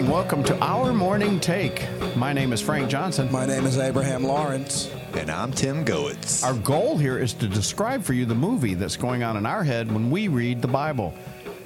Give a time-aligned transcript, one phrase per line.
[0.00, 0.14] morning.
[0.14, 1.86] Welcome to our morning take.
[2.16, 3.30] My name is Frank Johnson.
[3.30, 4.90] My name is Abraham Lawrence.
[5.14, 6.42] And I'm Tim Goetz.
[6.42, 9.62] Our goal here is to describe for you the movie that's going on in our
[9.62, 11.14] head when we read the Bible.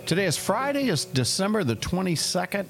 [0.06, 2.66] Today is Friday, it's December the 22nd,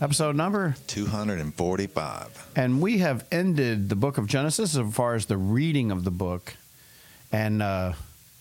[0.00, 2.48] episode number, 245.
[2.56, 6.10] and we have ended the book of Genesis as far as the reading of the
[6.10, 6.54] book.
[7.30, 7.92] And uh,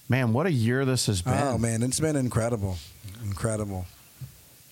[0.10, 1.34] man, what a year this has been.
[1.34, 2.78] Oh man, it's been incredible,
[3.24, 3.86] incredible.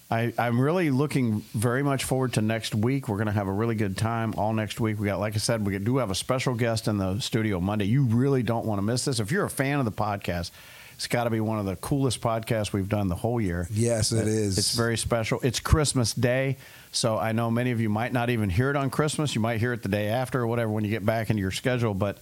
[0.09, 3.07] I, I'm really looking very much forward to next week.
[3.07, 4.99] We're going to have a really good time all next week.
[4.99, 7.85] We got, like I said, we do have a special guest in the studio Monday.
[7.85, 9.19] You really don't want to miss this.
[9.19, 10.51] If you're a fan of the podcast,
[10.93, 13.67] it's got to be one of the coolest podcasts we've done the whole year.
[13.71, 14.57] Yes, it is.
[14.59, 15.39] It's very special.
[15.41, 16.57] It's Christmas Day,
[16.91, 19.33] so I know many of you might not even hear it on Christmas.
[19.33, 21.51] You might hear it the day after or whatever when you get back into your
[21.51, 22.19] schedule, but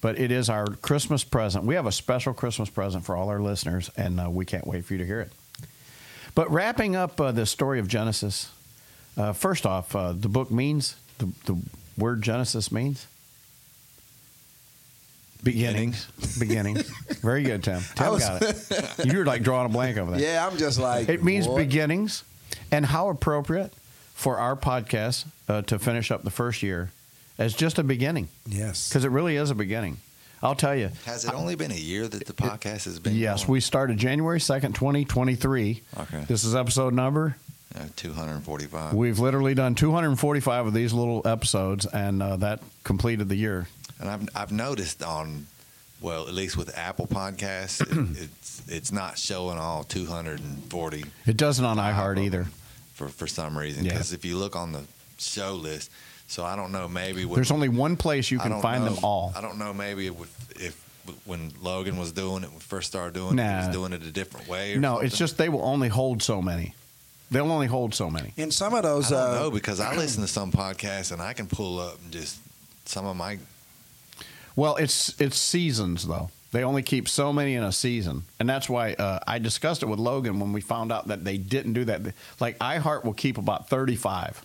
[0.00, 1.64] but it is our Christmas present.
[1.64, 4.84] We have a special Christmas present for all our listeners, and uh, we can't wait
[4.84, 5.32] for you to hear it.
[6.34, 8.50] But wrapping up uh, the story of Genesis,
[9.16, 11.56] uh, first off, uh, the book means the, the
[11.96, 13.06] word Genesis means
[15.42, 16.06] beginnings.
[16.38, 16.88] Beginnings.
[17.20, 17.80] Very good, Tim.
[17.96, 19.06] Tim was- got it.
[19.06, 20.20] You were like drawing a blank over there.
[20.20, 21.58] Yeah, I'm just like It means what?
[21.58, 22.24] beginnings,
[22.70, 23.72] and how appropriate
[24.14, 26.90] for our podcast uh, to finish up the first year
[27.38, 29.98] as just a beginning, Yes, because it really is a beginning.
[30.44, 30.90] I'll tell you.
[31.06, 33.16] Has it only been a year that the podcast has been?
[33.16, 33.52] Yes, going?
[33.54, 35.82] we started January second, twenty twenty three.
[35.98, 36.24] Okay.
[36.28, 37.36] This is episode number.
[37.74, 38.94] Uh, 245.
[38.94, 42.60] We've literally done two hundred and forty five of these little episodes, and uh, that
[42.84, 43.66] completed the year.
[43.98, 45.46] and I've, I've noticed on,
[46.00, 51.64] well, at least with Apple Podcasts, it, it's it's not showing all 240 It doesn't
[51.64, 52.46] on iHeart either.
[52.94, 53.84] for, for some reason.
[53.84, 53.92] Yeah.
[53.92, 54.84] Because if you look on the
[55.18, 55.90] show list,
[56.26, 59.04] so I don't know, maybe with, There's only one place you can find know- them
[59.04, 59.32] all.
[59.36, 60.14] I don't know, maybe if,
[60.56, 60.84] if
[61.26, 64.02] when Logan was doing it, when we first started doing it, he was doing it
[64.02, 64.74] a different way.
[64.74, 65.06] Or No, something.
[65.06, 66.74] it's just they will only hold so many.
[67.30, 68.32] They'll only hold so many.
[68.36, 69.08] in some of I those.
[69.10, 72.12] don't Uh, know because I listen to some podcasts and I can pull up and
[72.12, 72.38] just
[72.86, 73.38] some of my
[74.56, 76.30] Well, it's it's seasons though.
[76.52, 79.86] They only keep so many in a season, and that's why uh, I discussed it
[79.86, 82.02] with Logan when we found out that they didn't do that.
[82.38, 84.40] Like iHeart will keep about thirty-five,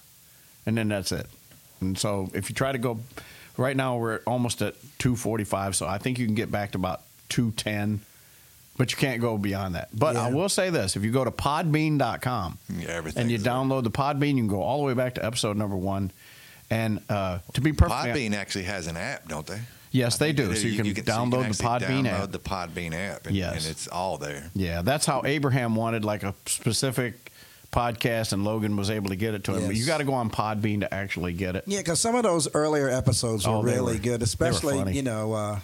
[0.66, 1.28] and then that's it.
[1.82, 3.00] And so if you try to go,
[3.58, 5.76] right now we're almost at two forty-five.
[5.76, 8.02] So I think you can get back to about two ten,
[8.78, 9.90] but you can't go beyond that.
[9.98, 12.58] But I will say this: if you go to Podbean.com
[12.88, 13.22] everything.
[13.22, 15.76] and you download the Podbean, you can go all the way back to episode number
[15.78, 16.12] one.
[16.72, 19.60] And uh, to be perfect Podbean actually has an app, don't they?
[19.92, 20.54] Yes, they I do.
[20.56, 22.32] So you can download the Podbean download app.
[22.32, 23.64] the Podbean app, and, Yes.
[23.66, 24.52] and it's all there.
[24.54, 27.32] Yeah, that's how Abraham wanted like a specific
[27.72, 29.62] podcast, and Logan was able to get it to him.
[29.68, 29.78] But Yes.
[29.80, 31.64] you got to go on Podbean to actually get it.
[31.68, 35.34] yeah, because some of those earlier episodes were Oh, really were- good, especially you know
[35.34, 35.60] uh,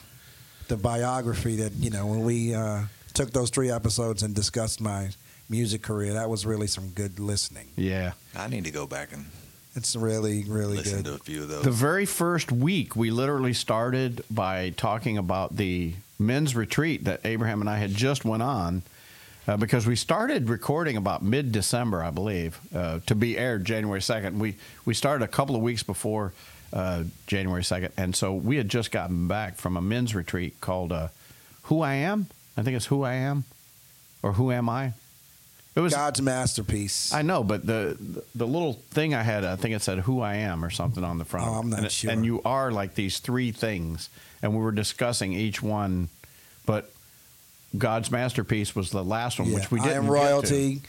[0.68, 2.84] the biography that you know when we uh,
[3.14, 5.10] took those three episodes and discussed my
[5.50, 6.14] music career.
[6.14, 7.68] That was really some good listening.
[7.76, 8.14] Yeah.
[8.36, 9.26] I need to go back and
[9.76, 11.06] It's really really listen good.
[11.06, 11.64] to a few of those.
[11.64, 17.62] The very first week, we literally started by talking about the men's retreat that Abraham
[17.62, 18.84] and I had just went on.
[19.48, 24.40] Uh, because we started recording about mid-December, I believe, uh, to be aired January second.
[24.40, 26.34] We we started a couple of weeks before
[26.74, 30.92] uh, January second, and so we had just gotten back from a men's retreat called
[30.92, 31.10] uh,
[31.64, 33.44] "Who I Am." I think it's "Who I Am,"
[34.24, 34.94] or "Who Am I."
[35.76, 37.14] It was God's masterpiece.
[37.14, 37.98] I know, but the
[38.34, 41.20] the little thing I had, I think it said "Who I Am" or something on
[41.20, 41.46] the front.
[41.48, 42.10] Oh, I'm not and it- sure.
[42.10, 44.10] And you are like these three things,
[44.42, 46.10] and we were discussing each one,
[46.66, 46.92] but
[47.78, 49.56] God's masterpiece was the last one, yeah.
[49.56, 49.98] which we didn't.
[49.98, 50.82] am royalty,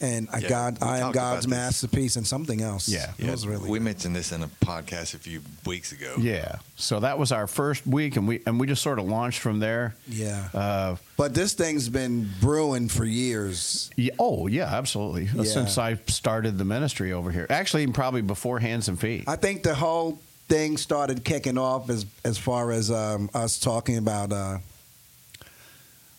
[0.00, 2.88] and I Yeah, God I am God's masterpiece, and something else.
[2.88, 3.12] Yeah.
[3.18, 3.68] it was really.
[3.68, 3.84] we good.
[3.84, 6.16] mentioned this in a podcast a few weeks ago.
[6.18, 9.40] Yeah, so that was our first week, and we and we just sort of launched
[9.40, 9.94] from there.
[10.08, 10.48] yeah.
[10.52, 13.90] Uh, But this thing's been brewing for years.
[13.96, 15.28] yeah, oh yeah, absolutely.
[15.34, 15.44] Yeah.
[15.44, 19.24] Since I started the ministry over here, actually, probably before Hands and Feet.
[19.26, 23.96] I think the whole thing started kicking off as as far as um, us talking
[23.96, 24.32] about.
[24.32, 24.58] Uh,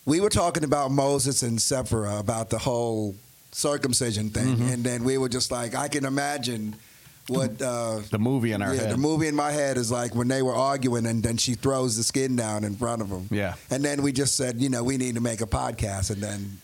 [0.08, 3.14] we were talking about Moses and Zipporah about the whole
[3.52, 4.68] circumcision thing, Mm-hmm.
[4.72, 6.74] and then we were just like, I can imagine
[7.28, 7.60] what.
[7.60, 8.90] Uh, the movie in our yeah, head.
[8.92, 11.96] the movie in my head is like when they were arguing, and then she throws
[11.96, 13.28] the skin down in front of him.
[13.30, 13.54] Yeah.
[13.70, 16.58] and then we just said, you know, we need to make a podcast, and then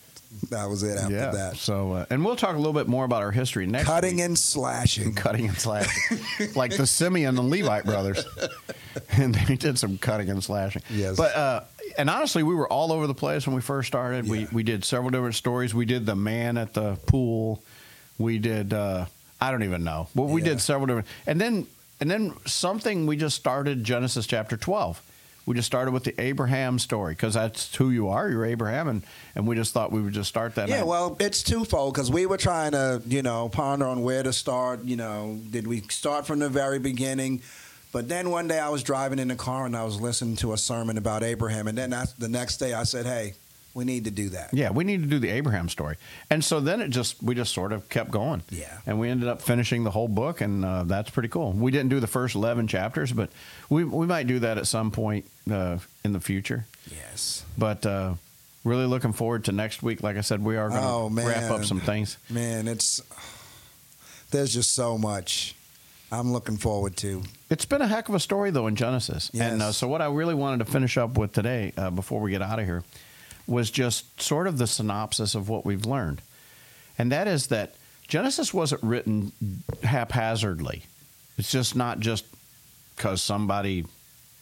[0.50, 1.30] that was it after yeah.
[1.30, 1.56] that.
[1.56, 3.86] So, uh, and we'll talk a little bit more about our history next.
[3.86, 4.24] Cutting week.
[4.24, 5.14] and slashing.
[5.24, 6.18] cutting and slashing,
[6.56, 8.24] like the Simeon and Levite brothers,
[9.10, 10.82] and they did some cutting and slashing.
[10.90, 11.16] Yes.
[11.16, 11.60] but uh,
[11.98, 14.28] and honestly, we were all over the place when we first started.
[14.28, 14.46] We Yeah.
[14.52, 15.74] we did several different stories.
[15.74, 17.62] We did the man at the pool.
[18.18, 19.06] We did uh,
[19.40, 20.48] I don't even know, but we Yeah.
[20.50, 21.66] did several different, and then
[22.00, 25.00] and then something we just started Genesis chapter twelve.
[25.46, 28.30] we just started with the Abraham story because that's who you are.
[28.30, 29.02] You're Abraham, and,
[29.34, 30.70] and we just thought we would just start that.
[30.70, 30.86] Yeah, out.
[30.86, 34.84] well, it's twofold because we were trying to, you know, ponder on where to start.
[34.84, 37.42] You know, did we start from the very beginning?
[37.94, 40.52] But then one day I was driving in the car and I was listening to
[40.52, 43.34] a sermon about Abraham, and then I, the next day I said, "Hey,
[43.72, 45.94] we need to do that." Yeah, we need to do the Abraham story,
[46.28, 48.42] and so then it just we just sort of kept going.
[48.50, 48.78] Yeah.
[48.84, 51.52] and we ended up finishing the whole book, and uh, that's pretty cool.
[51.52, 53.30] We didn't do the first eleven chapters, but
[53.70, 56.66] we we might do that at some point uh, in the future.
[56.90, 57.44] Yes.
[57.56, 58.14] But uh,
[58.64, 60.02] really looking forward to next week.
[60.02, 62.18] Like I said, we are going to Oh, wrap up some things.
[62.28, 63.00] Man, it's
[64.32, 65.54] there's just so much
[66.14, 67.22] I'm looking forward to.
[67.50, 69.30] It's been a heck of a story, though, in Genesis.
[69.34, 69.76] And uh, Yes.
[69.76, 72.58] so, what I really wanted to finish up with today, uh, before we get out
[72.58, 72.82] of here,
[73.46, 76.22] was just sort of the synopsis of what we've learned.
[76.98, 77.74] And that is that
[78.08, 79.32] Genesis wasn't written
[79.82, 80.84] haphazardly.
[81.36, 82.24] It's just not just
[82.96, 83.84] because somebody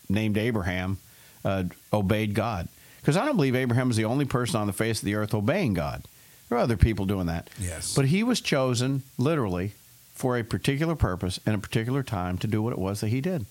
[0.08, 0.98] named Abraham
[1.44, 2.68] uh, obeyed God.
[3.00, 5.34] Because I don't believe Abraham is the only person on the face of the earth
[5.34, 6.04] obeying God.
[6.48, 7.48] There are other people doing that.
[7.58, 7.94] Yes.
[7.94, 9.72] But he was chosen, literally,
[10.12, 13.20] for a particular purpose and a particular time to do what it was that he
[13.20, 13.46] did.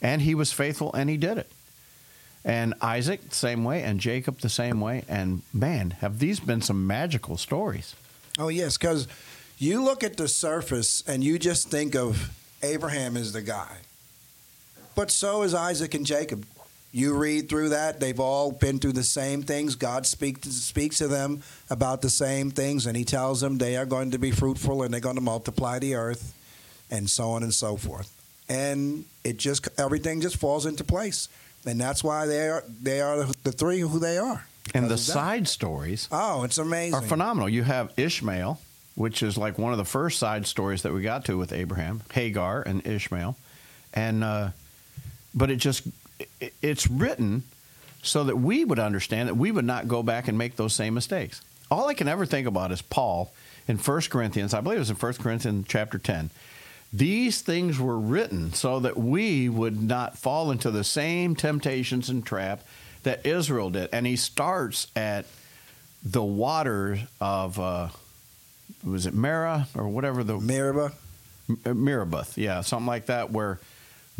[0.00, 1.50] And he was faithful and he did it.
[2.44, 5.04] And Isaac, the same way, and Jacob, the same way.
[5.08, 7.94] And man, have these been some magical stories.
[8.38, 9.06] Oh yes, because
[9.58, 12.30] you look at the surface and you just think of
[12.62, 13.78] Abraham as the guy,
[14.94, 16.44] but so is Isaac and Jacob.
[16.94, 19.76] You read through that; they've all been through the same things.
[19.76, 23.86] God speaks speaks to them about the same things, and He tells them they are
[23.86, 26.34] going to be fruitful and they're going to multiply the earth,
[26.90, 28.12] and so on and so forth.
[28.48, 31.28] And it just everything just falls into place,
[31.64, 34.44] and that's why they are they are the three who they are.
[34.74, 35.20] And the Because of that.
[35.20, 36.94] side stories oh, it's amazing.
[36.94, 37.48] are phenomenal.
[37.48, 38.60] You have Ishmael,
[38.96, 42.02] which is like one of the first side stories that we got to with Abraham,
[42.12, 43.34] Hagar and Ishmael,
[43.94, 44.50] and uh,
[45.34, 45.82] but it just
[46.60, 47.44] it's written
[48.02, 50.94] so that we would understand that we would not go back and make those same
[50.94, 51.40] mistakes.
[51.70, 53.32] All I can ever think about is Paul
[53.68, 54.54] in 1 Corinthians.
[54.54, 56.30] I believe it was in 1 Corinthians chapter 10.
[56.92, 62.26] These things were written so that we would not fall into the same temptations and
[62.26, 62.62] trap
[63.04, 63.88] that Israel did.
[63.92, 65.24] And he starts at
[66.04, 67.88] the waters of uh,
[68.84, 70.92] was it Mara or whatever the Meribah.
[71.48, 73.58] Mirabuth, yeah, something like that, where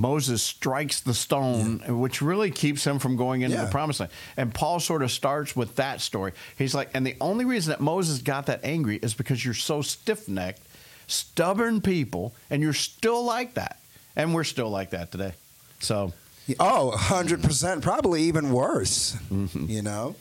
[0.02, 3.66] Moses strikes the stone, which really keeps him from going into Yeah.
[3.66, 4.10] the promised land.
[4.36, 6.32] And Paul sort of starts with that story.
[6.58, 9.80] He's like, and the only reason that Moses got that angry is because you're so
[9.80, 10.60] stiff necked,
[11.06, 13.78] stubborn people, and you're still like that.
[14.16, 15.32] And we're still like that today.
[15.78, 16.12] So,
[16.58, 19.66] Oh, 100%, probably even worse, mm-hmm.
[19.70, 20.16] you know?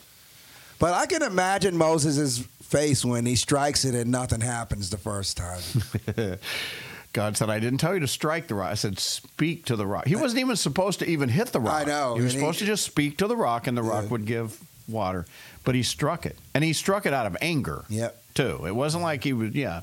[0.77, 5.37] But I can imagine Moses' face when he strikes it and nothing happens the first
[5.37, 5.61] time.
[7.13, 8.71] God said, I didn't tell you to strike the rock.
[8.71, 10.07] I said, speak to the rock.
[10.07, 11.81] He wasn't even supposed to even hit the rock.
[11.81, 13.83] I know, He was and he- supposed to just speak to the rock, and the
[13.83, 14.09] rock Yeah.
[14.09, 15.25] would give water.
[15.63, 16.37] But he struck it.
[16.53, 18.23] And he struck it out of anger, Yep.
[18.33, 18.65] too.
[18.65, 19.81] It wasn't like he was, yeah.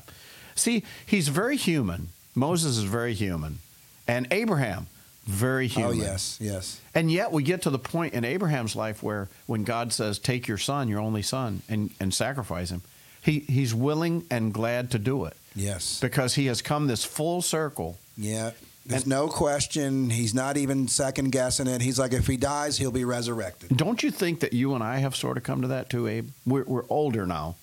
[0.55, 2.09] See, he's very human.
[2.35, 3.59] Moses is very human.
[4.07, 4.87] And Abraham,
[5.25, 5.91] very oh, human.
[5.91, 6.81] Oh, yes, yes.
[6.95, 10.47] And yet we get to the point in Abraham's life where when God says, Take
[10.47, 12.81] your son, your only son, and, and sacrifice him,
[13.21, 15.99] he, he's willing and glad to do it Yes.
[15.99, 17.97] because he has come this full circle.
[18.17, 18.51] Yeah.
[18.85, 20.09] There's And- no question.
[20.09, 21.81] He's not even second guessing it.
[21.81, 23.75] He's like, if he dies, he'll be resurrected.
[23.77, 26.29] Don't you think that you and I have sort of come to that too, Abe?
[26.45, 27.55] We're, we're older now.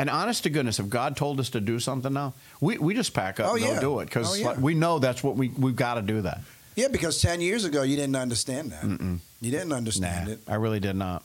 [0.00, 3.14] And honest to goodness, if God told us to do something now, we, we just
[3.14, 3.74] pack up Oh, and yeah.
[3.76, 4.58] go do it because Oh, yeah.
[4.58, 6.40] we know that's what we, we've got to do that.
[6.76, 8.84] Yeah, because 10 years ago, you didn't understand that.
[9.40, 10.38] You didn't understand Nah, it.
[10.46, 11.24] I really did not.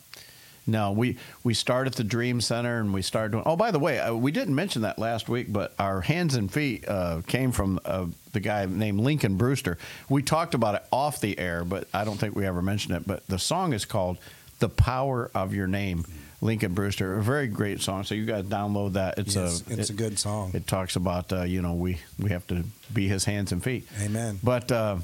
[0.66, 3.44] No, we we start at the Dream Center and we started doing.
[3.46, 6.52] Oh, by the way, uh, we didn't mention that last week, but our hands and
[6.52, 9.78] feet uh, came from uh, the guy named Lincoln Brewster.
[10.08, 13.06] We talked about it off the air, but I don't think we ever mentioned it.
[13.06, 14.18] But the song is called
[14.60, 16.06] "The Power of Your Name."
[16.42, 18.04] Lincoln Brewster, a very great song.
[18.04, 19.18] So you guys download that.
[19.18, 20.52] It's Yes, a it's it- a good song.
[20.54, 23.88] It talks about uh, you know we we have to be His hands and feet.
[24.02, 24.40] Amen.
[24.44, 24.98] But uh,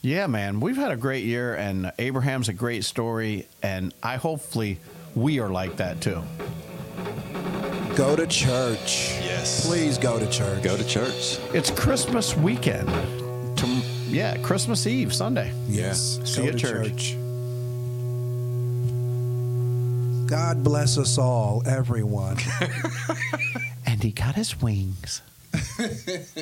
[0.00, 4.78] yeah, man, we've had a great year, and Abraham's a great story, and I hopefully
[5.16, 6.22] we are like that too.
[7.96, 9.16] Go to church.
[9.22, 9.66] Yes.
[9.66, 10.62] Please go to church.
[10.62, 11.38] Go to church.
[11.54, 12.88] It's Christmas weekend.
[13.56, 15.50] Tom- yeah, Christmas Eve, Sunday.
[15.66, 16.20] Yes.
[16.24, 17.12] See go you to at church.
[17.12, 17.16] church.
[20.28, 22.36] God bless us all, everyone.
[23.88, 25.22] And he got his wings.